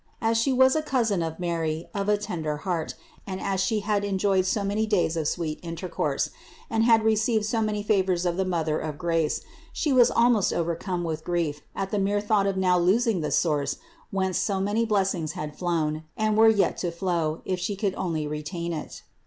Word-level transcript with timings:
As 0.19 0.35
She 0.35 0.51
was 0.51 0.75
a 0.75 0.81
cousin 0.81 1.21
of 1.21 1.39
Mary, 1.39 1.87
of 1.93 2.09
a 2.09 2.17
tender 2.17 2.57
heart, 2.65 2.95
and 3.27 3.39
as 3.39 3.61
She 3.61 3.81
had 3.81 4.03
enjoyed 4.03 4.47
so 4.47 4.63
many 4.63 4.87
days 4.87 5.15
of 5.15 5.27
sweet 5.27 5.59
intercourse, 5.61 6.31
and 6.71 6.83
had 6.85 7.03
received 7.03 7.45
so 7.45 7.61
many 7.61 7.83
favors 7.83 8.25
of 8.25 8.35
the 8.35 8.43
Mother 8.43 8.79
of 8.79 8.97
grace, 8.97 9.41
she 9.71 9.93
was 9.93 10.09
almost 10.09 10.51
overcome 10.51 11.03
with 11.03 11.23
grief 11.23 11.61
at 11.75 11.91
the 11.91 11.99
mere 11.99 12.19
thought 12.19 12.47
of 12.47 12.57
now 12.57 12.79
losing 12.79 13.21
the 13.21 13.29
source 13.29 13.75
whence 14.09 14.39
so 14.39 14.59
many 14.59 14.85
blessings 14.85 15.33
had 15.33 15.55
flown 15.55 16.05
and 16.17 16.35
were 16.35 16.49
yet 16.49 16.77
to 16.77 16.87
THE 16.89 16.93
INCARNATION 16.93 16.97
247 16.97 16.97
flow, 17.45 17.53
if 17.53 17.59
she 17.59 17.75
could 17.75 17.93
only 17.93 18.25
retain 18.25 18.73
it. 18.73 19.03